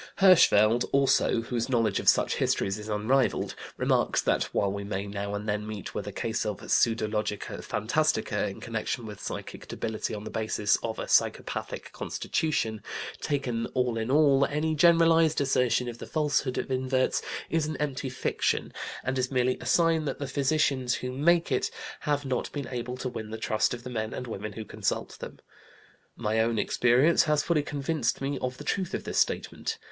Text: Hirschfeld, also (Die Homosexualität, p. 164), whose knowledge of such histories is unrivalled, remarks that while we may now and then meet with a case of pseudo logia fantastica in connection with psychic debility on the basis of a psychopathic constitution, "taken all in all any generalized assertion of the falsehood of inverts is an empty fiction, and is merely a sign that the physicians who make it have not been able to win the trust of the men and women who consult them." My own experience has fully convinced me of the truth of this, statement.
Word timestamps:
Hirschfeld, 0.17 0.83
also 0.91 1.25
(Die 1.25 1.29
Homosexualität, 1.29 1.29
p. 1.29 1.37
164), 1.45 1.49
whose 1.51 1.69
knowledge 1.69 1.99
of 1.99 2.09
such 2.09 2.35
histories 2.37 2.79
is 2.79 2.89
unrivalled, 2.89 3.55
remarks 3.77 4.19
that 4.23 4.45
while 4.45 4.71
we 4.71 4.83
may 4.83 5.05
now 5.05 5.35
and 5.35 5.47
then 5.47 5.67
meet 5.67 5.93
with 5.93 6.07
a 6.07 6.11
case 6.11 6.43
of 6.43 6.71
pseudo 6.71 7.07
logia 7.07 7.37
fantastica 7.37 8.49
in 8.49 8.59
connection 8.59 9.05
with 9.05 9.21
psychic 9.21 9.67
debility 9.67 10.15
on 10.15 10.23
the 10.23 10.31
basis 10.31 10.75
of 10.77 10.97
a 10.97 11.07
psychopathic 11.07 11.91
constitution, 11.91 12.81
"taken 13.21 13.67
all 13.75 13.95
in 13.95 14.09
all 14.09 14.43
any 14.45 14.73
generalized 14.73 15.39
assertion 15.39 15.87
of 15.87 15.99
the 15.99 16.07
falsehood 16.07 16.57
of 16.57 16.71
inverts 16.71 17.21
is 17.51 17.67
an 17.67 17.77
empty 17.77 18.09
fiction, 18.09 18.73
and 19.03 19.19
is 19.19 19.29
merely 19.29 19.55
a 19.61 19.67
sign 19.67 20.05
that 20.05 20.17
the 20.17 20.25
physicians 20.27 20.95
who 20.95 21.11
make 21.11 21.51
it 21.51 21.69
have 21.99 22.25
not 22.25 22.51
been 22.51 22.67
able 22.69 22.97
to 22.97 23.07
win 23.07 23.29
the 23.29 23.37
trust 23.37 23.71
of 23.71 23.83
the 23.83 23.89
men 23.91 24.15
and 24.15 24.25
women 24.25 24.53
who 24.53 24.65
consult 24.65 25.19
them." 25.19 25.37
My 26.15 26.39
own 26.39 26.57
experience 26.57 27.25
has 27.25 27.43
fully 27.43 27.61
convinced 27.61 28.19
me 28.19 28.39
of 28.41 28.57
the 28.57 28.63
truth 28.63 28.95
of 28.95 29.03
this, 29.03 29.19
statement. 29.19 29.77